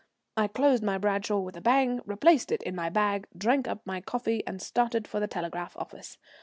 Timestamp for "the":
5.19-5.27